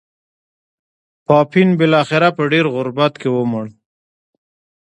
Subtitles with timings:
[1.25, 3.65] پاپین بلاخره په ډېر غربت کې ومړ.